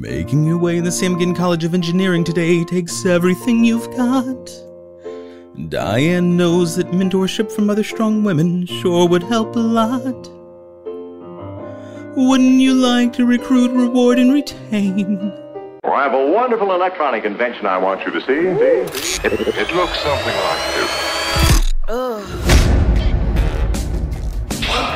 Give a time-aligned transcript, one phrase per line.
[0.00, 4.50] Making your way in the Sam Ginn College of Engineering today takes everything you've got.
[5.68, 10.30] Diane knows that mentorship from other strong women sure would help a lot.
[12.16, 15.18] Wouldn't you like to recruit, reward, and retain?
[15.84, 18.26] Well, I have a wonderful electronic invention I want you to see.
[18.26, 19.28] see?
[19.28, 21.72] It, it looks something like this.
[21.88, 22.24] Ugh.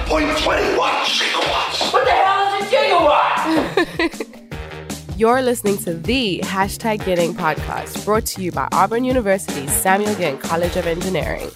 [0.09, 0.75] 1.21
[1.05, 1.93] gigawatts.
[1.93, 2.77] What the hell is a
[4.09, 4.31] gigawatt?
[5.17, 10.39] You're listening to the Hashtag Getting podcast, brought to you by Auburn University's Samuel Ginn
[10.39, 11.51] College of Engineering.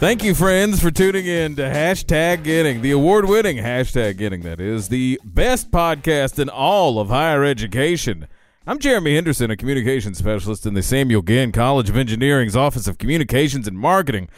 [0.00, 4.58] Thank you, friends, for tuning in to Hashtag Getting, the award winning Hashtag Getting, that
[4.58, 8.26] is, the best podcast in all of higher education.
[8.66, 12.96] I'm Jeremy Henderson, a communications specialist in the Samuel Ginn College of Engineering's Office of
[12.96, 14.30] Communications and Marketing.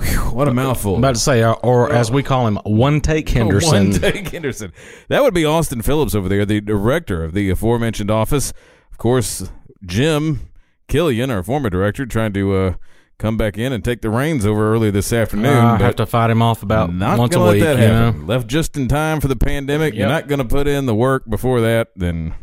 [0.00, 0.94] Whew, what a mouthful.
[0.94, 3.90] I'm about to say, uh, or as we call him, one take Henderson.
[3.90, 4.72] One take Henderson.
[5.08, 8.52] That would be Austin Phillips over there, the director of the aforementioned office.
[8.90, 9.50] Of course,
[9.84, 10.48] Jim
[10.88, 12.74] Killian, our former director, trying to uh,
[13.18, 15.56] come back in and take the reins over early this afternoon.
[15.56, 17.62] Uh, I but have to fight him off about not once a gonna week.
[17.62, 18.20] let that you happen.
[18.20, 18.26] know?
[18.26, 19.94] Left just in time for the pandemic.
[19.94, 21.88] You're not going to put in the work before that.
[21.96, 22.34] Then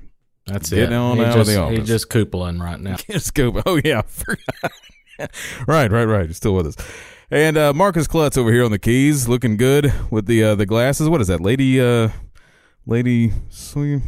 [0.46, 0.94] That's Get it.
[0.94, 1.78] on He out of the office.
[1.80, 2.96] He's just coupling right now.
[3.18, 3.62] scoop.
[3.66, 4.04] Oh yeah,
[5.68, 6.26] right, right, right.
[6.26, 6.76] You're still with us.
[7.30, 10.66] And uh, Marcus Klutz over here on the keys, looking good with the uh, the
[10.66, 11.10] glasses.
[11.10, 12.10] What is that, Lady uh,
[12.86, 14.02] Lady Gucci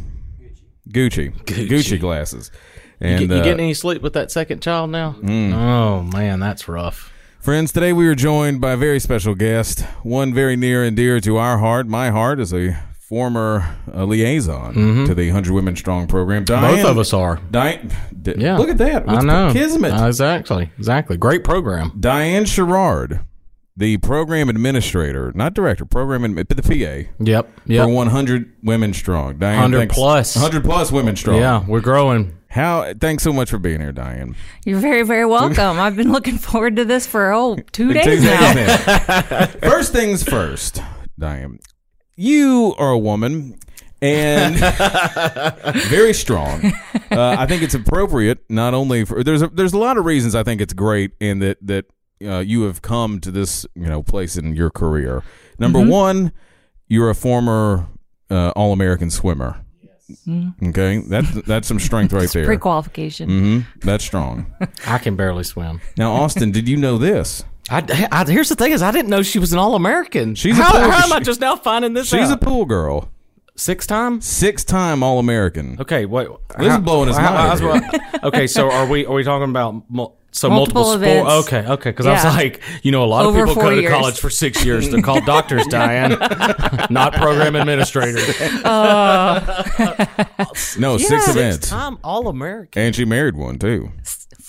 [0.88, 2.00] Gucci, Gucci.
[2.00, 2.50] glasses?
[2.98, 5.16] You, And get, you uh, getting any sleep with that second child now?
[5.22, 7.12] Oh man, that's rough.
[7.40, 11.20] Friends, today we are joined by a very special guest, one very near and dear
[11.20, 14.72] to our heart, my heart, as a former uh, liaison
[15.06, 16.44] to the 100 Women Strong program.
[16.44, 16.82] Diane, Mm-hmm.
[16.82, 17.40] Both of us are.
[17.50, 17.90] Diane,
[18.22, 19.06] d- Yeah, look at that.
[19.08, 19.52] I know.
[19.52, 19.92] Kismet.
[19.92, 20.70] Uh, exactly.
[20.78, 21.16] Exactly.
[21.16, 21.92] Great program.
[21.98, 23.20] Diane Sherrard,
[23.76, 27.60] the program administrator, not director, program, admi- the PA Yep.
[27.66, 29.38] for 100 Women Strong.
[29.38, 30.36] Diane, 100 thanks- plus.
[30.36, 31.38] 100 plus Women Strong.
[31.38, 32.36] Yeah, we're growing.
[32.48, 32.92] How?
[33.00, 34.36] Thanks so much for being here, Diane.
[34.64, 35.78] You're very, very welcome.
[35.80, 38.52] I've been looking forward to this for oh two days days now.
[38.54, 39.46] now.
[39.68, 40.80] first things first,
[41.18, 41.58] Diane.
[42.20, 43.58] You are a woman
[44.02, 44.56] and
[45.88, 46.64] very strong.
[47.10, 50.34] Uh, I think it's appropriate not only for there's a, there's a lot of reasons
[50.34, 51.86] I think it's great and that that
[52.22, 55.22] uh, you have come to this you know place in your career.
[55.58, 55.88] Number Mm-hmm.
[55.90, 56.32] one,
[56.88, 57.86] you're a former
[58.30, 59.64] uh, All American swimmer.
[60.62, 62.44] Okay, that's that's some strength right there.
[62.44, 63.28] Pre-qualification.
[63.28, 64.52] hmm That's strong.
[64.86, 65.80] I can barely swim.
[65.96, 67.44] Now, Austin, did you know this?
[67.68, 70.34] I, I- here's the thing: is I didn't know she was an All American.
[70.34, 73.10] She's a how, pool- how am I just now finding this She's a pool girl,
[73.56, 75.76] Six time, six time All American.
[75.80, 76.28] Okay, wait.
[76.58, 79.82] This is blowing his mind I was- okay, so are we are we talking about
[79.90, 81.48] mul- so Multiple multiple, events.
[81.48, 83.80] Okay, okay, because I was like, you know, a lot Over of people four go
[83.82, 84.88] to college for six years.
[84.88, 86.10] They're called doctors, Diane,
[86.88, 88.32] not program administrators.
[88.64, 89.64] Oh.
[90.78, 91.68] No, six events.
[91.68, 92.80] Time All American.
[92.82, 93.90] And she married one too.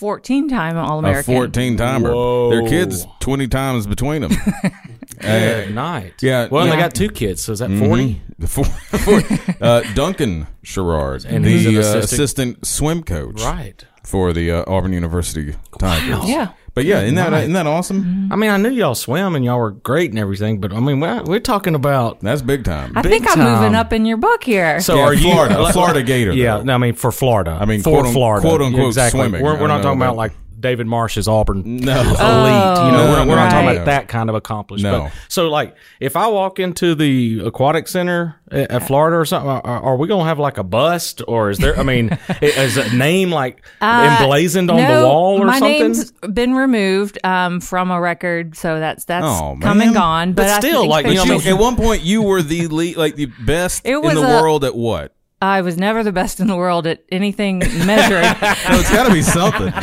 [0.02, 1.36] 14 time All A American.
[1.36, 2.10] 14 timer.
[2.50, 4.32] Their kids 20 times between them.
[5.22, 6.14] Good night.
[6.24, 9.22] yeah, Well, and they got two kids, so is that 40 The four, four,
[9.62, 13.86] uh, Duncan Sherrard, And the an uh, assistant- assistant swim coach Right.
[14.04, 16.28] for the uh, Auburn University Tigers.
[16.28, 16.54] Yeah.
[16.74, 17.42] But yeah, isn't that night.
[17.42, 18.30] isn't that awesome?
[18.32, 21.02] I mean, I knew y'all swim and y'all were great and everything, but I mean,
[21.02, 22.22] we're, we're talking about.
[22.22, 22.94] That's big time.
[22.96, 23.56] I Big think I'm time.
[23.60, 24.80] moving up in your book here.
[24.80, 26.64] So Yeah, are you Florida, a Florida Gator, Yeah, though.
[26.64, 27.58] no, I mean for Florida.
[27.60, 29.20] I mean, for quote un- Florida, quote, unquote, exactly.
[29.20, 29.42] swimming.
[29.44, 32.00] We're, we're not don't talking about about- like David Marsh's Auburn No.
[32.00, 32.16] elite.
[32.20, 34.96] Oh, you know, we're, not- we're not talking about that kind of accomplishment.
[34.96, 35.04] No.
[35.06, 39.50] But, so, like, if I walk into the aquatic center at, at Florida or something,
[39.50, 41.78] are, are we going to have like a bust, or is there?
[41.78, 45.82] I mean, is a name like emblazoned on Uh, No, the wall or my something?
[45.82, 49.88] name's been removed um, from a record, so that's that's Oh, come man.
[49.88, 50.34] and gone.
[50.34, 52.68] But, But still, like, you know, But I mean- at one point, you were the
[52.68, 55.14] lead, like the best It in the a- world at what?
[55.42, 58.24] I was never the best in the world at anything measured.
[58.26, 59.74] So it's got to be something.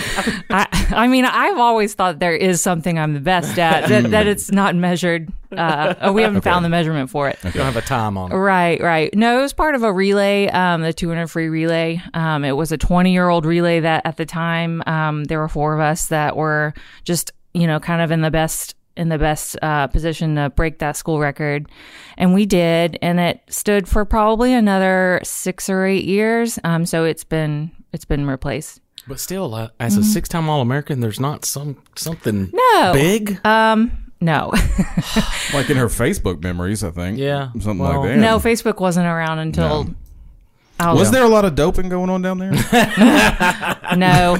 [0.50, 4.26] I, I mean, I've always thought there is something I'm the best at that, that
[4.28, 5.32] it's not measured.
[5.50, 7.38] Uh, oh, we haven't found the measurement for it.
[7.42, 8.36] you don't have a time on it.
[8.36, 9.12] Right, right.
[9.14, 12.00] No, it was part of a relay, um, the 200 free relay.
[12.14, 15.48] Um, it was a 20 year old relay that at the time, um, there were
[15.48, 16.72] four of us that were
[17.02, 20.80] just, you know, kind of in the best in the best uh, position to break
[20.80, 21.70] that school record,
[22.18, 26.58] and we did, and it stood for probably another six or eight years.
[26.64, 28.80] Um, so it's been it's been replaced.
[29.06, 32.56] But still, uh, as a six-time All-American, there's not some something Mm-hmm.
[32.56, 32.92] No.
[32.92, 33.46] big.
[33.46, 34.50] Um, no,
[35.54, 37.18] like in her Facebook memories, I think.
[37.18, 38.16] Yeah, Something well- like that.
[38.18, 38.38] no.
[38.38, 39.84] Facebook wasn't around until.
[39.84, 39.94] No.
[40.80, 42.52] I Was there a lot of doping going on down there?
[43.96, 44.36] No,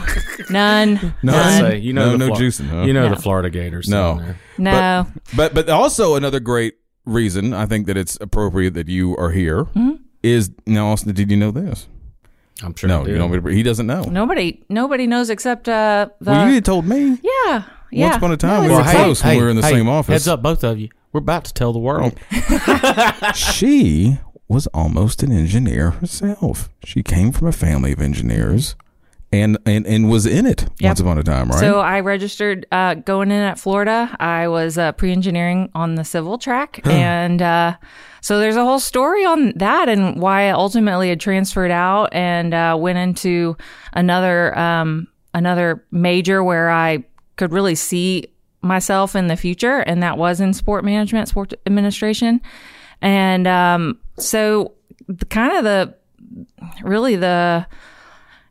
[0.50, 1.14] none.
[1.23, 1.32] No.
[1.32, 1.61] I'd None.
[1.61, 2.82] say, you know, No- the no Flo- juicing, huh?
[2.82, 3.14] You know No.
[3.14, 3.88] the Florida Gators.
[3.88, 4.17] No.
[4.17, 4.38] down there.
[4.58, 5.06] No.
[5.35, 6.75] But, but but also another great
[7.06, 9.67] reason I think that it's appropriate that you are here.
[10.23, 11.14] is now Austin.
[11.14, 11.88] Did you know this?
[12.62, 12.88] I'm sure.
[12.88, 13.12] No, I did.
[13.12, 13.46] you don't.
[13.52, 14.02] He doesn't know.
[14.02, 16.31] Nobody, nobody knows except uh, the.
[16.32, 18.06] well, you had told me yeah, yeah.
[18.06, 19.70] once upon a time we were it's hey, close when we were in the hey,
[19.70, 20.12] same office.
[20.12, 20.88] Heads up, both of you.
[21.12, 22.19] We're about to tell the world.
[23.35, 24.19] she
[24.49, 26.71] was almost an engineer herself.
[26.85, 28.75] She came from a family of engineers,
[29.31, 30.89] and and, and was in it Yep.
[30.91, 31.61] once upon a time, right?
[31.61, 34.17] So I registered uh, going in at Florida.
[34.19, 37.77] I was uh, pre-engineering on the civil track, and uh,
[38.23, 42.55] so there's a whole story on that and why I ultimately had transferred out and
[42.55, 43.56] uh, went into
[43.93, 47.05] another um, another major where I
[47.37, 48.29] could really see
[48.62, 52.41] myself in the future, and that was in sport management, sport administration,
[53.00, 54.75] and um, so
[55.06, 55.95] the, kind of the
[56.83, 57.67] really the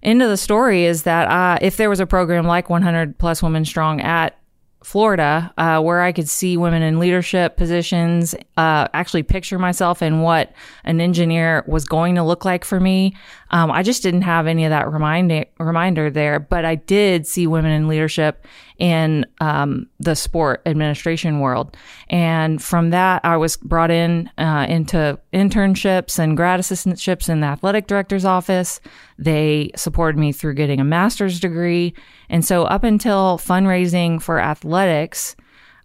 [0.04, 3.44] end of the story is that uh, if there was a program like 100 plus
[3.44, 4.38] women strong at
[4.84, 10.22] Florida, uh, where I could see women in leadership positions, uh, actually picture myself in
[10.22, 10.54] what
[10.86, 13.14] an engineer was going to look like for me.
[13.50, 17.48] Um, I just didn't have any of that reminder reminder there, but I did see
[17.48, 18.46] women in leadership
[18.80, 21.76] in um, the sport administration world,
[22.10, 27.48] and from that, I was brought in uh, into internships and grad assistantships in the
[27.48, 28.80] athletic director's office.
[29.18, 31.94] They supported me through getting a master's degree,
[32.30, 35.36] and so up until fundraising for athletics,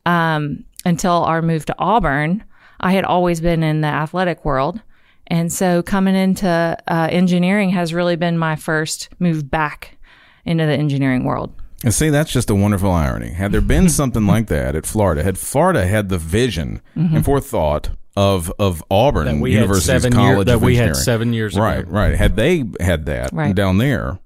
[0.07, 2.45] um, until our move to Auburn,
[2.81, 4.81] I had always been in the athletic world.
[5.29, 9.97] And so coming into uh, engineering has really been my first move back
[10.45, 11.55] into the engineering world.
[11.85, 13.31] And see, that's just a wonderful irony.
[13.33, 17.21] Had there been something like that at Florida, had Florida had the vision and mm-hmm.
[17.21, 21.33] forethought of of Auburn That we had University's seven year- College that we had seven
[21.33, 21.63] years ago.
[21.65, 22.15] right, right.
[22.15, 23.55] Had they had that Right.
[23.55, 24.19] down there,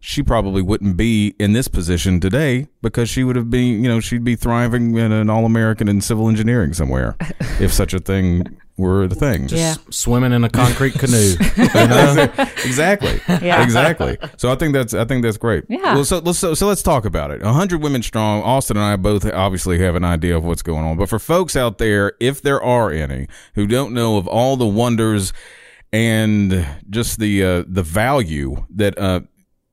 [0.00, 4.00] she probably wouldn't be in this position today because she would have been, you know,
[4.00, 7.16] she'd be thriving in an all American in civil engineering somewhere,
[7.60, 9.48] if such a thing were the thing.
[9.48, 9.74] Yeah.
[9.90, 11.34] Swimming in a concrete canoe.
[12.64, 13.20] exactly.
[13.28, 13.62] Yeah.
[13.62, 14.18] Exactly.
[14.36, 15.64] So I think that's I think that's great.
[15.68, 15.94] Yeah.
[15.94, 17.42] Well, so let's so, so let's talk about it.
[17.42, 18.42] hundred women strong.
[18.42, 21.56] Austin and I both obviously have an idea of what's going on, but for folks
[21.56, 25.32] out there, if there are any who don't know of all the wonders
[25.92, 29.20] and just the uh, the value that uh,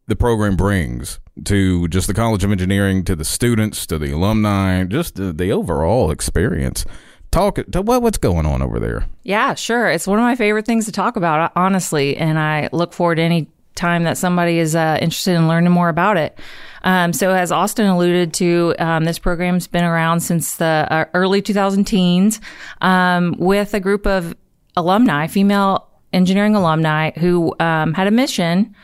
[0.08, 4.84] the program brings to just the College of Engineering, to the students, to the alumni,
[4.86, 6.86] just the, the overall experience.
[7.32, 9.06] Talk what what's going on over there.
[9.24, 9.90] Yeah, sure.
[9.90, 12.18] It's one of my favorite things to talk about, honestly.
[12.18, 15.90] And I look forward to any time that somebody is uh, interested in learning more
[15.90, 16.38] about it.
[16.84, 21.42] Um, so, as Austin alluded to, um, this program's been around since the uh, early
[21.42, 22.42] 2000 teens
[22.82, 24.36] um, with a group of
[24.76, 28.76] alumni, female engineering alumni, who um, had a mission.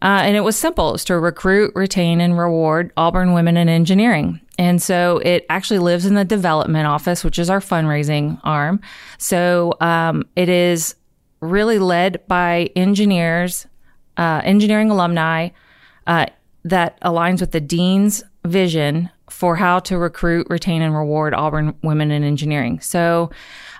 [0.00, 0.90] Uh, and it was simple.
[0.90, 4.40] It was to recruit, retain, and reward Auburn women in engineering.
[4.58, 8.80] And so it actually lives in the development office, which is our fundraising arm.
[9.18, 10.94] So um, it is
[11.40, 13.66] really led by engineers,
[14.16, 15.50] uh, engineering alumni,
[16.06, 16.26] uh,
[16.64, 22.10] that aligns with the dean's vision for how to recruit, retain, and reward Auburn women
[22.10, 22.80] in engineering.
[22.80, 23.30] So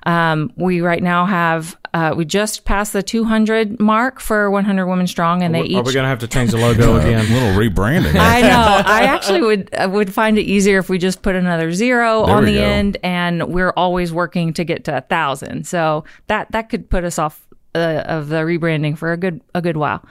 [0.07, 5.07] um, we right now have uh, we just passed the 200 mark for 100 Women
[5.07, 5.87] Strong, and they Are each.
[5.87, 7.19] we going to have to change the logo again?
[7.19, 7.33] A again?
[7.33, 8.15] little rebranding.
[8.19, 8.83] I know.
[8.87, 12.37] I actually would uh, would find it easier if we just put another zero There
[12.37, 12.63] on the go.
[12.63, 15.67] end, and we're always working to get to a thousand.
[15.67, 19.63] So that that could put us off uh, of the rebranding for a good a
[19.63, 20.05] good while.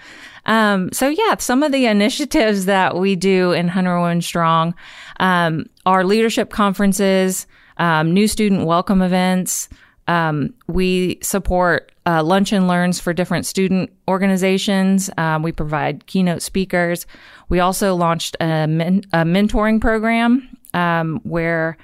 [0.47, 4.73] Um, so yeah, some of the initiatives that we do in Hundred Women Strong
[5.19, 7.45] um, are leadership conferences,
[7.77, 9.69] um, new student welcome events.
[10.07, 15.09] Um, we support uh, lunch and learns for different student organizations.
[15.17, 17.05] Um, we provide keynote speakers.
[17.49, 21.77] We also launched a, men- a mentoring program um, where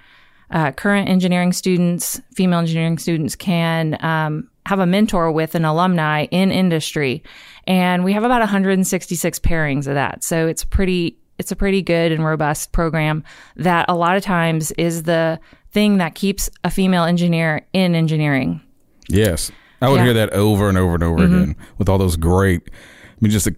[0.51, 6.25] uh, current engineering students, female engineering students, can um, have a mentor with an alumni
[6.31, 7.23] in industry,
[7.65, 10.23] and we have about 166 pairings of that.
[10.23, 11.17] So it's pretty.
[11.39, 13.23] It's a pretty good and robust program
[13.55, 15.39] that a lot of times is the
[15.73, 18.61] thing that keeps a female engineer in engineering.
[19.09, 19.51] Yes.
[19.81, 20.03] I would Yeah.
[20.05, 21.35] hear that over and over and over Mm-hmm.
[21.35, 23.55] again with all those great, I mean, just a,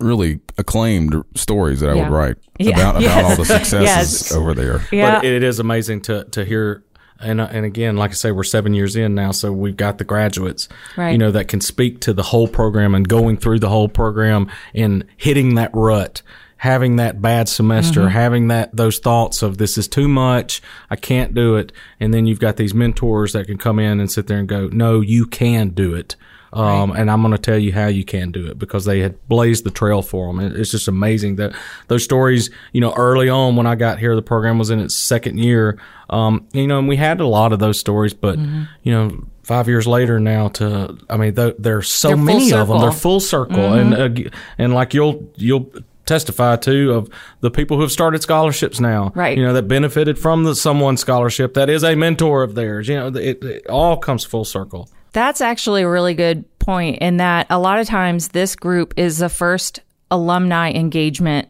[0.00, 2.08] really acclaimed stories that I Yeah.
[2.08, 2.74] would write Yeah.
[2.92, 4.32] about, about all the successes Yes.
[4.32, 4.80] over there.
[4.92, 6.82] Yeah, But it is amazing to to hear.
[7.20, 9.98] And, uh, and again, like I say, we're seven years in now, so we've got
[9.98, 11.12] the graduates, Right.
[11.12, 14.48] you know, that can speak to the whole program and going through the whole program
[14.74, 16.20] and hitting that rut,
[16.64, 18.08] having that bad semester, Mm-hmm.
[18.24, 22.26] having that those thoughts of this is too much, I can't do it, and then
[22.26, 25.26] you've got these mentors that can come in and sit there and go, no, you
[25.26, 26.16] can do it.
[26.54, 29.14] Um, And I'm going to tell you how you can do it because they had
[29.28, 30.38] blazed the trail for them.
[30.60, 31.52] It's just amazing that
[31.88, 34.94] those stories, you know, early on when I got here, the program was in its
[34.94, 35.78] second year.
[36.08, 38.38] Um, you know, and we had a lot of those stories, but,
[38.84, 39.10] you know,
[39.42, 42.80] five years later now to, I mean, th- there's so They're many of them.
[42.80, 43.74] They're full circle.
[43.74, 45.70] And, uh, and like you'll, you'll,
[46.06, 47.08] testify too of
[47.40, 49.36] the people who have started scholarships now Right.
[49.38, 52.94] you know that benefited from the someone scholarship that is a mentor of theirs you
[52.96, 57.46] know it, it all comes full circle That's actually a really good point in that
[57.50, 59.80] a lot of times this group is the first
[60.10, 61.48] alumni engagement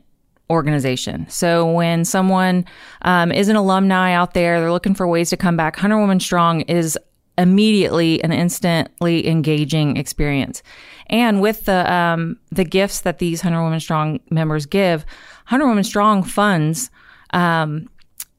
[0.51, 1.27] organization.
[1.31, 2.67] So when someone
[3.03, 5.77] um, is an alumni out there, they're looking for ways to come back.
[5.77, 6.99] Hundred Woman Strong is
[7.37, 10.63] immediately an instantly engaging experience.
[11.09, 15.05] And with the um, the gifts that these Hundred Women Strong members give,
[15.47, 16.91] Hundred Women Strong funds
[17.31, 17.89] um,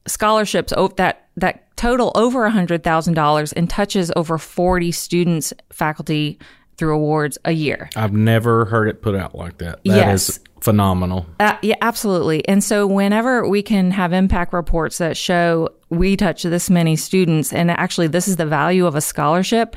[0.06, 6.38] scholarships that that total over hundred thousand dollars and touches over forty students, faculty
[6.76, 7.88] through awards a year.
[7.96, 10.40] i've never heard it put out like that That is Yes.
[10.60, 12.46] phenomenal Uh, yeah, absolutely.
[12.48, 17.52] And so whenever we can have impact reports that show we touch this many students,
[17.52, 19.76] and actually this is the value of a scholarship,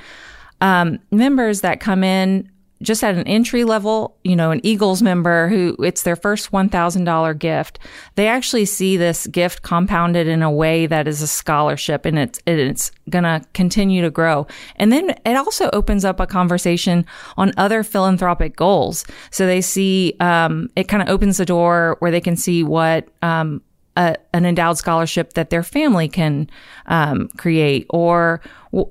[0.61, 2.49] um, members that come in
[2.81, 7.39] just at an entry level, you know, an Eagles member who it's their first $1,000
[7.39, 7.79] gift,
[8.15, 12.39] they actually see this gift compounded in a way that is a scholarship and it's,
[12.45, 14.47] it's going to continue to grow.
[14.77, 17.05] And then it also opens up a conversation
[17.37, 19.05] on other philanthropic goals.
[19.31, 23.07] So they see, um, it kind of opens the door where they can see what,
[23.21, 23.61] um,
[23.99, 26.49] a, an endowed scholarship that their family can
[26.85, 28.41] um, create, or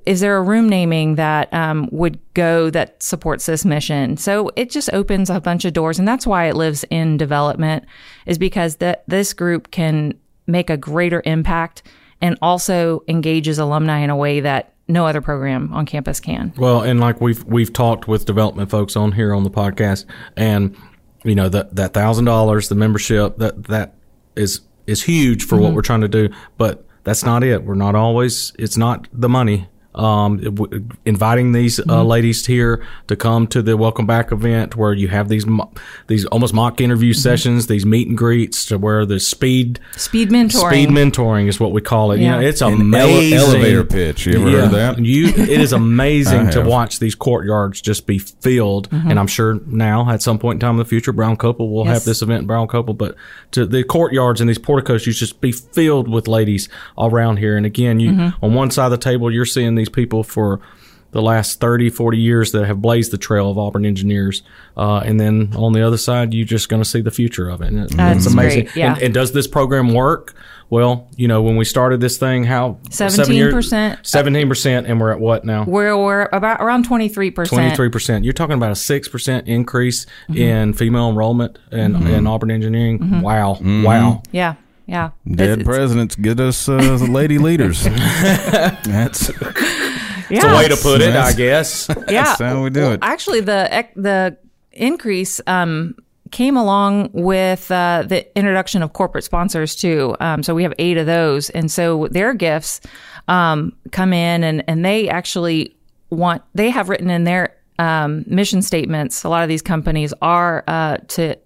[0.04, 4.18] is there a room naming that um, would go that supports this mission?
[4.18, 7.86] So it just opens a bunch of doors, and that's why it lives in development,
[8.26, 10.12] is because that this group can
[10.46, 11.82] make a greater impact
[12.20, 16.52] and also engages alumni in a way that no other program on campus can.
[16.56, 20.04] Well, and like we've we've talked with development folks on here on the podcast,
[20.36, 20.76] and
[21.24, 23.94] you know that that thousand dollars, the membership, that that
[24.36, 25.76] is is huge for what mm-hmm.
[25.76, 26.30] we're trying to do.
[26.56, 27.64] But that's not it.
[27.64, 28.52] We're not always.
[28.58, 29.68] It's not the money.
[29.98, 34.92] Um, w- inviting these uh, ladies here to come to the welcome back event where
[34.92, 35.72] you have these mo-
[36.06, 40.68] these almost mock interview sessions, these meet and greets, to where the speed Speed mentoring.
[40.70, 42.18] speed mentoring is what we call it.
[42.20, 42.40] You Yeah.
[42.40, 44.24] know, it's An ele- elevator pitch.
[44.26, 44.98] You ever heard of that?
[45.04, 48.88] You, it is amazing to watch these courtyards just be filled.
[48.92, 51.84] And I'm sure now, at some point in time in the future, Brown Kopel will
[51.86, 51.94] Yes.
[51.94, 52.96] have this event in Brown Kopel.
[52.96, 53.16] But
[53.52, 57.56] to the courtyards and these porticos, you just be filled with ladies around here.
[57.56, 60.60] And again, you on one side of the table, you're seeing these people for
[61.10, 64.42] the last 30, 40 years that have blazed the trail of Auburn engineers.
[64.76, 67.62] Uh, and then on the other side, you're just going to see the future of
[67.62, 67.68] it.
[67.72, 68.64] And That's it's amazing.
[68.64, 68.92] great, yeah.
[68.92, 70.34] And, and does this program work?
[70.68, 74.04] Well, you know, when we started this thing, how 17%.
[74.06, 75.64] seventeen percent, and we're at what now?
[75.64, 77.48] We're, we're about around 23%.
[77.48, 78.24] Twenty three percent.
[78.24, 80.36] You're talking about a six percent increase Mm-hmm.
[80.36, 83.22] in female enrollment in, in Auburn engineering.
[83.22, 83.82] Wow, Mm-hmm.
[83.84, 84.22] wow.
[84.30, 84.56] Yeah.
[84.86, 85.10] Yeah.
[85.26, 87.84] Dead It's- presidents get us uh, the lady leaders.
[87.84, 89.52] That's yeah.
[90.30, 91.88] It's a way to put it, I guess.
[92.08, 92.24] yeah.
[92.24, 93.00] that's how we do Well, it.
[93.02, 94.36] Actually, the the
[94.72, 95.94] increase um,
[96.30, 100.16] came along with uh, the introduction of corporate sponsors too.
[100.20, 102.80] Um, so we have eight of those, and so their gifts
[103.28, 105.76] um, come in, and and they actually
[106.10, 109.24] want they have written in their um, mission statements.
[109.24, 111.36] A lot of these companies are uh, to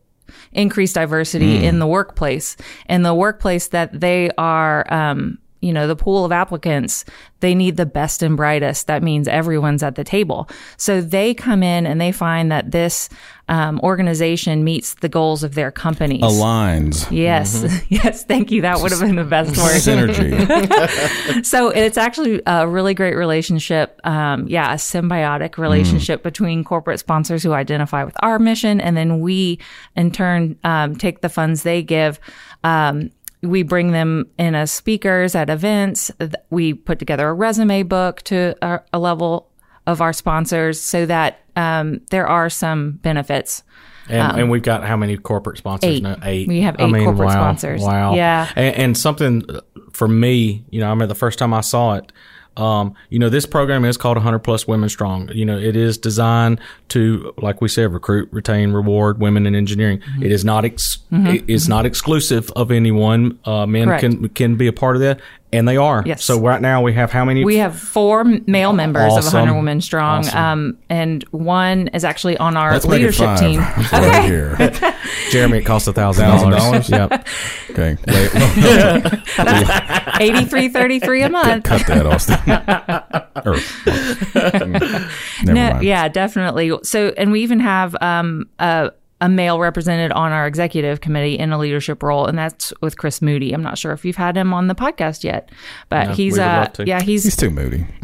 [0.53, 5.97] increase diversity in the workplace and the workplace that they are um, you know the
[5.97, 7.05] pool of applicants
[7.41, 11.63] they need the best and brightest that means everyone's at the table so they come
[11.63, 13.09] in and they find that this
[13.49, 17.11] um, organization meets the goals of their companies Aligns.
[17.11, 20.43] yes yes thank you that would have been the best word Synergy.
[21.45, 24.01] so it's actually a really great relationship.
[24.05, 29.21] Um, yeah, a symbiotic relationship between corporate sponsors who identify with our mission, and then
[29.21, 29.59] we,
[29.97, 32.21] in turn, um, take the funds they give.
[32.65, 33.11] Um,
[33.43, 36.11] we bring them in as speakers at events.
[36.51, 39.51] We put together a resume book to a, a level
[39.87, 43.65] of our sponsors so that um, there are some benefits.
[44.09, 46.03] And, and we've got how many corporate sponsors Um, Eight.
[46.03, 46.17] now?
[46.23, 46.49] Eight.
[46.49, 47.83] We have eight corporate sponsors.
[47.83, 48.15] Wow.
[48.15, 48.51] Yeah.
[48.57, 49.61] And, and something uh,
[49.93, 52.13] for me, you know, I mean, the first time I saw it.
[52.57, 55.31] Um, you know, this program is called 100 Plus Women Strong.
[55.33, 59.99] You know, it is designed to, like we said, recruit, retain, reward women in engineering.
[60.01, 60.23] Mm-hmm.
[60.25, 63.39] It is not ex- it is not exclusive of anyone.
[63.45, 64.01] Uh, men Correct.
[64.01, 65.21] can can be a part of that,
[65.53, 66.03] and they are.
[66.05, 66.25] Yes.
[66.25, 67.45] So right now we have how many?
[67.45, 69.39] We have four male members of Awesome.
[69.41, 70.39] 100 Women Strong, Awesome.
[70.39, 73.61] um, and one is actually on our Let's leadership team.
[73.61, 74.57] right here.
[75.31, 75.59] Jeremy.
[75.59, 76.89] It costs a thousand dollars.
[76.89, 77.11] $1,000?
[77.11, 77.27] Yep.
[77.71, 77.97] Okay.
[78.07, 78.31] Wait,
[80.21, 81.65] Eighty three thirty three a month.
[81.65, 82.37] cut that, Austin.
[83.45, 83.57] Or-
[85.45, 85.83] Never no, mind.
[85.85, 86.71] yeah, definitely.
[86.85, 91.51] So, and we even have um, a, a male represented on our executive committee in
[91.53, 93.53] a leadership role, and that's with Chris Moody.
[93.53, 95.51] I'm not sure if you've had him on the podcast yet,
[95.89, 97.85] but No, he's we would uh, yeah, he's He's too moody.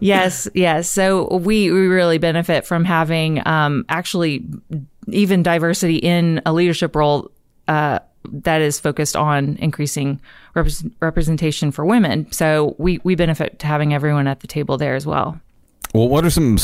[0.00, 0.90] yes, yes.
[0.90, 4.44] So we we really benefit from having um, actually
[5.08, 7.30] even diversity in a leadership role
[7.68, 10.20] uh, that is focused on increasing
[10.54, 12.30] repres representation for women.
[12.32, 15.40] So we we benefit to having everyone at the table there as well.
[15.94, 16.56] Well, what are some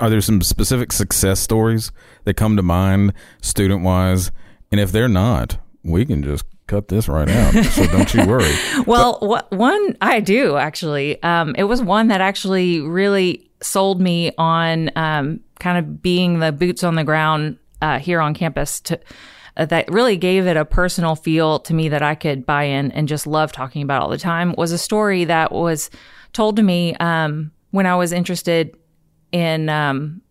[0.00, 1.90] are there some specific success stories
[2.24, 4.30] that come to mind student wise?
[4.70, 7.64] And if they're not, we can just cut this right out.
[7.64, 8.52] so don't you worry.
[8.86, 11.20] Well, what, one I do actually.
[11.22, 16.52] Um, it was one that actually really sold me on um, kind of being the
[16.52, 18.80] boots on the ground uh, here on campus.
[18.82, 18.98] To
[19.56, 22.92] uh, that really gave it a personal feel to me that I could buy in
[22.92, 24.54] and just love talking about all the time.
[24.56, 25.90] Was a story that was
[26.32, 28.76] told to me um, when I was interested
[29.32, 30.22] in um,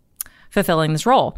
[0.50, 1.38] fulfilling this role.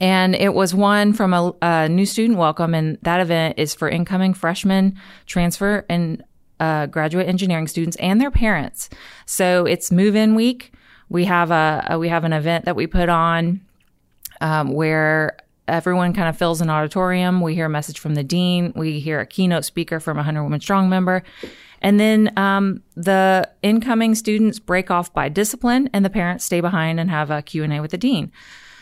[0.00, 3.88] And it was one from a, a new student welcome, and that event is for
[3.88, 6.24] incoming freshmen, transfer, and
[6.58, 8.88] uh, graduate engineering students and their parents.
[9.26, 10.72] So it's move-in week.
[11.10, 13.60] We have a, a we have an event that we put on
[14.44, 17.40] um, where everyone kind of fills an auditorium.
[17.40, 18.74] We hear a message from the dean.
[18.76, 21.22] We hear a keynote speaker from a 100 Women Strong member.
[21.80, 27.00] And then um, the incoming students break off by discipline and the parents stay behind
[27.00, 28.30] and have a Q&A with the dean.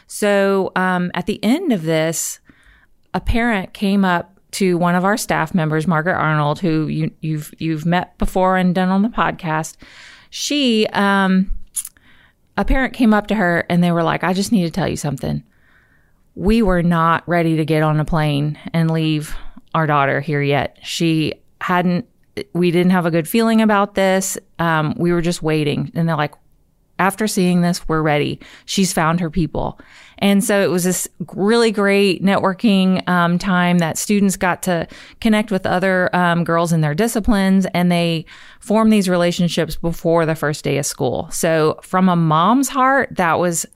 [0.08, 2.40] So um, at the end of this,
[3.14, 7.54] a parent came up to one of our staff members, Margaret Arnold, who you, you've
[7.58, 9.76] you've met before and done on the podcast.
[10.28, 11.52] She, um,
[12.56, 14.88] a parent came up to her and they were like, "I just need to tell
[14.88, 15.42] you something.
[16.34, 19.36] We were not ready to get on a plane and leave
[19.74, 20.78] our daughter here yet.
[20.82, 22.08] She hadn't.
[22.54, 24.38] We didn't have a good feeling about this.
[24.58, 26.34] Um, we were just waiting." And they're like,
[27.02, 28.38] after seeing this, we're ready.
[28.64, 29.80] She's found her people.
[30.18, 34.86] And so it was this really great networking um, time that students got to
[35.20, 38.24] connect with other um, girls in their disciplines and they
[38.60, 41.28] form these relationships before the first day of school.
[41.32, 43.66] So from a mom's heart, that was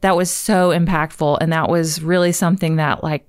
[0.00, 3.26] that was so impactful and that was really something that like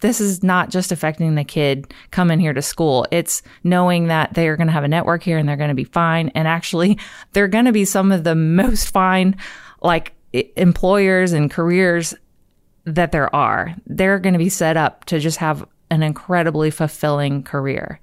[0.00, 3.06] this is not just affecting the kid coming here to school.
[3.10, 5.74] It's knowing that they are going to have a network here and they're going to
[5.74, 6.30] be fine.
[6.34, 6.98] And actually,
[7.32, 9.36] they're going to be some of the most fine,
[9.82, 12.14] like employers and careers
[12.84, 13.74] that there are.
[13.86, 17.98] They're going to be set up to just have an incredibly fulfilling career,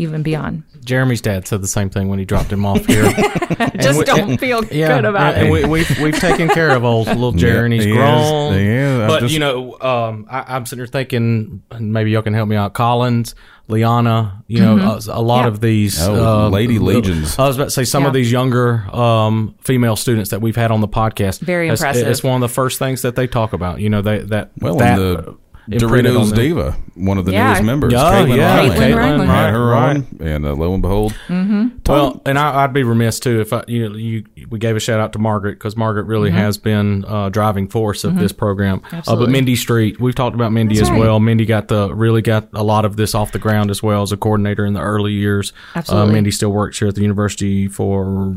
[0.00, 0.62] even beyond.
[0.84, 3.04] Jeremy's dad said the same thing when he dropped him off here.
[3.80, 5.50] Just we- don't feel Yeah, good about and it.
[5.50, 8.54] we, we've we've taken care of old little Jerry, and he's he is.
[8.56, 9.06] He is.
[9.06, 12.48] But just- you know, um, I, I'm sitting here thinking, and maybe y'all can help
[12.48, 12.72] me out.
[12.72, 13.34] Collins,
[13.68, 15.48] Liana, you know, uh, a lot Yeah.
[15.48, 17.38] of these Oh, uh, lady legions.
[17.38, 20.70] I was about to say some of these younger um, female students that we've had
[20.70, 21.40] on the podcast.
[21.40, 22.08] Very it's- impressive.
[22.08, 23.80] It's one of the first things that they talk about.
[23.80, 26.38] You know, they that Well, that and the imprinted on Doritos them.
[26.38, 27.48] Diva, one of the Yeah.
[27.48, 28.76] newest members, Yeah, Caitlin yeah, Riley.
[28.76, 29.26] Caitlin Riley.
[29.26, 29.96] had her Right.
[29.96, 33.62] on, and uh, lo and behold, Well, and I, I'd be remiss too if I,
[33.68, 37.04] you know, you we gave a shout out to Margaret because Margaret really has been
[37.06, 38.82] uh, driving force of this program.
[38.92, 40.98] Uh, but Mindy Street, we've talked about Mindy That's as right.
[41.00, 41.20] well.
[41.20, 44.12] Mindy got the really got a lot of this off the ground as well as
[44.12, 45.52] a coordinator in the early years.
[45.76, 46.10] Absolutely.
[46.10, 48.34] Uh, Mindy still works here at the university for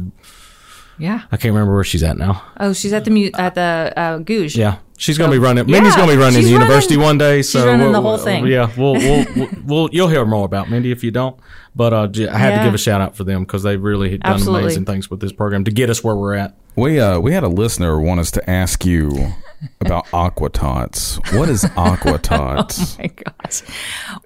[0.99, 1.21] Yeah.
[1.31, 2.43] I can't remember where she's at now.
[2.59, 4.55] Oh, she's at the mu- at the uh, Gouge.
[4.55, 5.67] Yeah, she's going to So- be running.
[5.67, 7.41] Yeah, Mindy's going to be running she's the university one day.
[7.41, 8.47] So she's So running we'll- the whole we'll- thing.
[8.47, 11.37] Yeah, we'll, we'll, we'll, we'll you'll hear more about Mindy if you don't.
[11.75, 14.17] But uh, j- I had to give a shout out for them because they really
[14.19, 14.61] done Absolutely.
[14.63, 16.55] amazing things with this program to get us where we're at.
[16.75, 19.33] we uh, we had a listener want us to ask you
[19.81, 21.19] about aqua tots.
[21.33, 22.97] What is aqua tots?
[22.99, 23.33] my gosh.
[23.49, 23.63] Is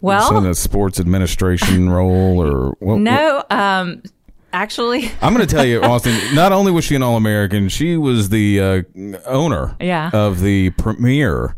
[0.02, 3.00] Well, in a sports administration role or what?
[3.00, 4.04] no, um,
[4.54, 6.18] actually, I'm going to tell you, Austin.
[6.36, 8.82] Not only was she an All American, she was the uh,
[9.26, 10.10] owner Yeah.
[10.14, 11.56] of the premier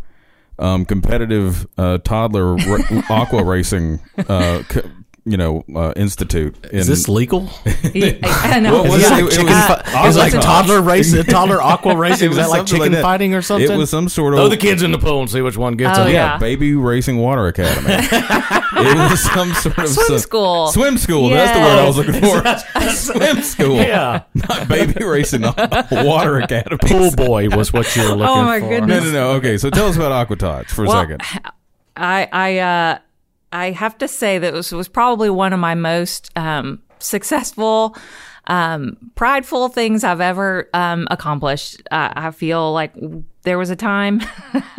[0.57, 4.81] um, competitive uh, toddler ra- aqua racing, uh, c-
[5.29, 6.55] you know, uh, institute.
[6.71, 7.49] In, Is this legal?
[7.65, 8.81] I know.
[8.81, 9.19] What was it?
[9.19, 12.27] It was Uh, fi- is it like aqua toddler racing, toddler aqua racing.
[12.27, 13.01] It Is was that like something chicken that.
[13.01, 13.71] fighting or something?
[13.71, 15.75] It was some sort of Throw the kids in the pool and see which one
[15.77, 16.13] gets Oh, it.
[16.13, 16.37] yeah.
[16.37, 17.87] Baby Racing Water Academy.
[17.93, 20.67] it was some sort of Swim some- school.
[20.69, 21.29] Swim school.
[21.29, 22.89] That's the word I was looking for.
[22.95, 23.75] Swim school.
[23.75, 24.23] Yeah.
[24.33, 25.41] Not Baby Racing
[25.91, 26.77] Water Academy.
[26.81, 28.31] Pool boy was what you were looking for.
[28.31, 28.69] Oh, my for.
[28.69, 29.03] goodness.
[29.05, 29.31] No, no, no.
[29.37, 31.21] Okay, so tell us about Aqua Tots for a second.
[31.95, 32.97] I I uh
[33.51, 37.95] I have to say that this was probably one of my most um successful
[38.47, 41.81] um prideful things I've ever um accomplished.
[41.91, 42.93] Uh, I feel like
[43.43, 44.21] there was a time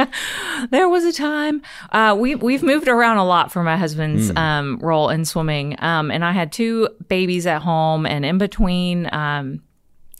[0.70, 4.78] there was a time uh we we've moved around a lot for my husband's um
[4.80, 5.76] role in swimming.
[5.78, 9.62] Um and I had two babies at home and in between um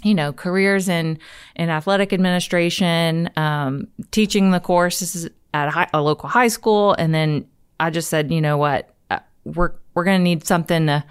[0.02, 1.18] you know, careers in
[1.56, 7.14] in athletic administration, um, teaching the courses at a, high, a local high school, and
[7.14, 7.46] then
[7.80, 11.04] I just said, you know what, uh, we're we're to need something to,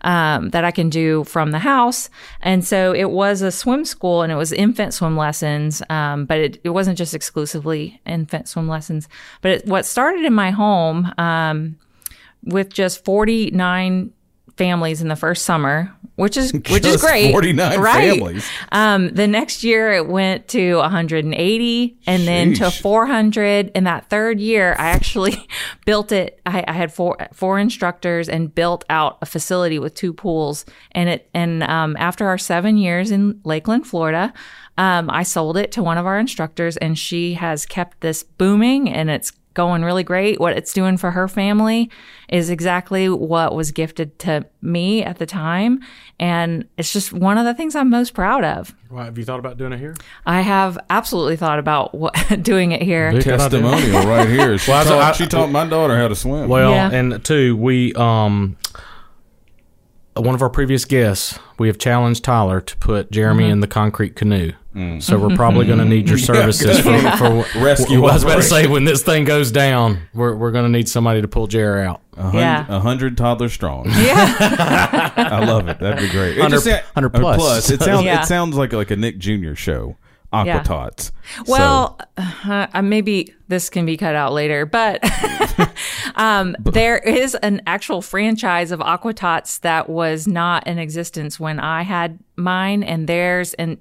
[0.00, 2.08] um, that I can do from the house,
[2.40, 6.38] and so it was a swim school, and it was infant swim lessons, um, but
[6.38, 9.08] it, it wasn't just exclusively infant swim lessons.
[9.42, 11.76] But it, what started in my home um,
[12.42, 14.12] with just forty nine
[14.56, 17.32] families in the first summer, which is which is great.
[17.32, 18.10] 49 right?
[18.10, 18.48] families.
[18.70, 23.72] Um, the next year it went to 180 and then to 400.
[23.74, 25.48] And that third year, I actually
[25.84, 26.40] built it.
[26.46, 30.64] I, I had four four instructors and built out a facility with two pools.
[30.92, 34.32] And it and um, after our seven years in Lakeland, Florida.
[34.78, 38.88] Um, I sold it to one of our instructors, and she has kept this booming,
[38.88, 40.40] and it's going really great.
[40.40, 41.90] What it's doing for her family
[42.28, 45.80] is exactly what was gifted to me at the time.
[46.18, 48.74] And it's just one of the things I'm most proud of.
[48.90, 49.94] Well, have you thought about doing it here?
[50.26, 53.12] I have absolutely thought about what, doing it here.
[53.12, 53.22] Big.
[53.24, 54.56] Testimonial right here.
[54.58, 56.48] She, Well, I- taught, I- she taught my daughter how to swim.
[56.48, 56.90] Well, Yeah.
[56.92, 58.56] and two, we um
[60.14, 63.52] one of our previous guests, we have challenged Tyler to put Jeremy Mm-hmm.
[63.52, 64.52] in the concrete canoe.
[65.00, 68.36] So we're probably going to need your services for, for Rescue Well, I was about
[68.36, 71.46] to say when this thing goes down, we're we're going to need somebody to pull
[71.46, 72.00] Jerry out.
[72.16, 72.66] A hun- Yeah.
[72.70, 73.84] a hundred toddlers strong.
[73.90, 75.12] Yeah.
[75.16, 75.78] I love it.
[75.78, 76.38] That'd be great.
[76.38, 77.70] It 100 just- 100 or plus.
[77.70, 78.04] It sounds.
[78.04, 78.22] Yeah.
[78.22, 79.54] It sounds like like a Nick Jr.
[79.54, 79.96] show.
[80.32, 80.62] Aqua Yeah.
[81.46, 85.00] Well, uh, uh, maybe this can be cut out later, but
[86.16, 91.82] um, there is an actual franchise of Aquatots that was not in existence when I
[91.82, 93.78] had mine, and theirs and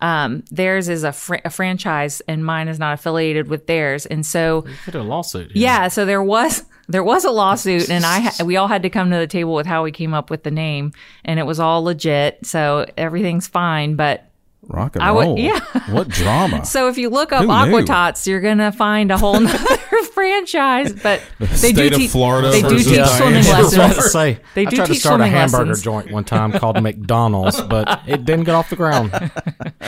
[0.00, 4.24] um, theirs is a, fr- a franchise, and mine is not affiliated with theirs, and
[4.24, 5.52] so a lawsuit.
[5.52, 5.62] here.
[5.62, 8.90] yeah, so there was there was a lawsuit, and I ha- we all had to
[8.90, 10.92] come to the table with how we came up with the name,
[11.24, 14.24] and it was all legit, so everything's fine, but.
[14.68, 15.38] Rock and I would- roll.
[15.38, 15.58] yeah.
[15.90, 16.64] What drama?
[16.66, 17.52] So if you look up Who knew?
[17.78, 19.76] Aquatots, you're gonna find a whole nother
[20.12, 20.92] franchise.
[20.92, 22.10] But they state do of teach.
[22.10, 23.06] Florida They do teach Diane.
[23.08, 24.12] swimming I was about to lessons.
[24.12, 25.82] say, They I do tried to teach start a hamburger lessons.
[25.84, 29.12] joint one time called McDonald's, but it didn't get off the ground.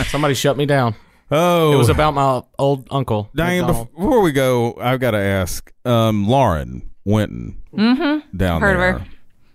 [0.07, 0.95] Somebody shut me down.
[1.31, 3.31] oh, It was about my old uncle.
[3.35, 3.67] Diane.
[3.67, 3.95] McDonald.
[3.95, 5.73] Before we go, I've got to ask.
[5.85, 8.61] Um, Lauren Winton down Mm-hmm.
[8.63, 8.99] Heard of there.
[8.99, 9.07] her.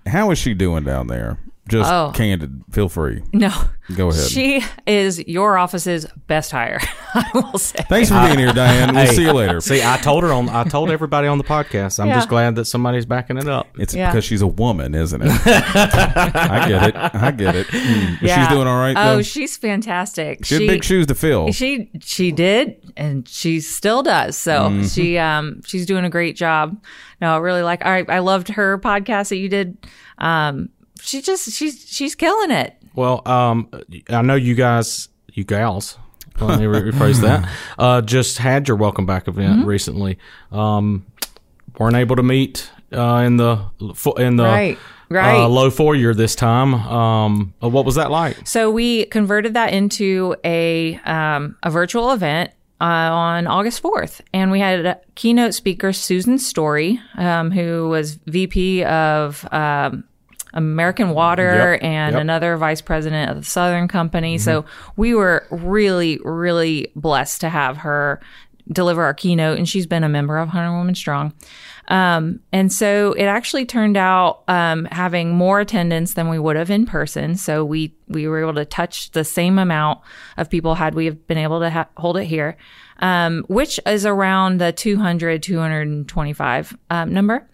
[0.08, 1.40] How is she doing down there?
[1.68, 2.12] Just Oh.
[2.14, 2.62] candid.
[2.72, 3.24] Feel free.
[3.34, 3.52] No,
[3.96, 4.30] Go ahead.
[4.30, 6.80] she is your office's best hire.
[7.16, 7.84] I will say.
[7.90, 8.94] Thanks for being here, Diane.
[8.94, 9.60] We'll Hey, see you later.
[9.62, 10.48] See, I told her on.
[10.50, 12.00] I told everybody on the podcast.
[12.00, 12.16] I'm Yeah.
[12.16, 13.68] just glad that somebody's backing it up.
[13.80, 14.12] It's Yeah.
[14.12, 15.32] because she's a woman, isn't it?
[15.46, 16.96] I get it.
[16.96, 17.68] I get it.
[17.68, 18.20] Mm.
[18.22, 18.96] But She's doing all right.
[18.98, 19.22] Oh, though?
[19.22, 20.46] she's fantastic.
[20.46, 21.52] she had big shoes to fill.
[21.52, 24.38] She she did, and she still does.
[24.38, 24.84] So Mm-hmm.
[24.86, 26.78] she um she's doing a great job.
[27.22, 27.86] No, I really like.
[27.86, 29.78] I I loved her podcast that you did.
[30.18, 30.70] Um,
[31.02, 32.76] she just she's she's killing it.
[32.96, 33.70] Well, um,
[34.10, 35.98] I know you guys, you gals.
[36.40, 37.50] Let me rephrase that.
[37.80, 39.68] Uh, just had your welcome back event Mm-hmm.
[39.70, 40.18] recently.
[40.52, 41.06] Um,
[41.78, 43.60] weren't able to meet uh, in the
[44.18, 44.78] in the Right,
[45.10, 45.42] right.
[45.44, 46.74] Uh, low four year this time.
[46.74, 48.48] Um, uh, what was that like?
[48.48, 54.52] So we converted that into a um, a virtual event uh, on August fourth, and
[54.52, 59.46] we had a keynote speaker Susan Story, um, who was VP of.
[60.56, 62.22] American Water Yep, and yep.
[62.22, 64.38] another vice president of the Southern Company.
[64.38, 64.66] So
[64.96, 68.20] we were really, really blessed to have her
[68.72, 71.34] deliver our keynote, and she's been a member of Hundred Women Strong.
[71.88, 76.72] Um, and so it actually turned out um, having more attendance than we would have
[76.72, 77.36] in person.
[77.36, 80.00] So we we were able to touch the same amount
[80.38, 82.58] of people had we have been able to ha- hold it here,
[83.00, 87.48] um, which is around the 200 225 um, number.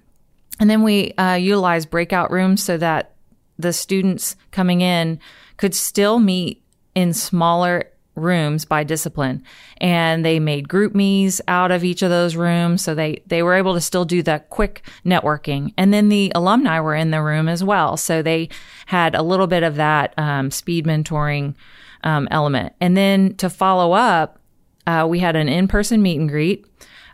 [0.62, 3.16] And then we uh, utilize breakout rooms so that
[3.58, 5.20] the students coming in
[5.58, 9.44] could still meet in smaller rooms by discipline.
[9.78, 12.84] And they made GroupMe's out of each of those rooms.
[12.84, 15.74] So they, they were able to still do the quick networking.
[15.78, 17.98] And then the alumni were in the room as well.
[17.98, 18.50] So they
[18.86, 21.56] had a little bit of that um, speed mentoring
[22.04, 22.74] um, element.
[22.80, 24.38] And then to follow up,
[24.86, 26.68] uh, we had an in person meet and greet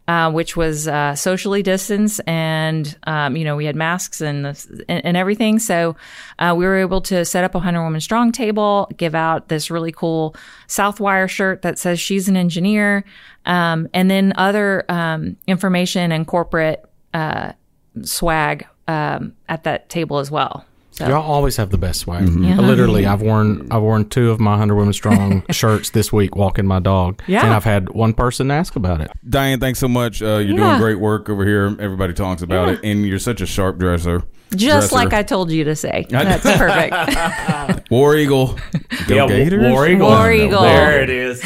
[0.07, 4.85] uh, which was uh, socially distanced, and um, you know we had masks and the,
[4.87, 5.59] and, and everything.
[5.59, 5.95] So
[6.39, 9.69] uh, we were able to set up a hundred woman strong table, give out this
[9.69, 10.35] really cool
[10.67, 13.03] Southwire shirt that says she's an engineer,
[13.45, 17.53] um, and then other um, information and corporate uh,
[18.03, 20.66] swag um, at that table as well.
[20.97, 22.27] So Y'all always have the best swag.
[22.27, 22.57] Yeah.
[22.59, 26.65] Literally, I've worn I've worn two of my hundred women strong shirts this week walking
[26.65, 27.21] my dog.
[27.27, 27.43] Yeah.
[27.45, 29.11] and I've had one person ask about it.
[29.29, 30.23] Diane, thanks so much.
[30.23, 30.69] Uh, you're Yeah.
[30.69, 31.67] doing great work over here.
[31.79, 32.73] Everybody talks about Yeah.
[32.73, 34.23] it, and you're such a sharp dresser.
[34.55, 34.95] just Dresser.
[34.95, 36.07] like I told you to say.
[36.09, 37.91] That's perfect.
[37.91, 38.57] War Eagle.
[39.07, 39.71] Go Yeah, Gators.
[39.71, 40.07] War Eagle.
[40.07, 40.61] War Eagle.
[40.63, 41.43] There it is.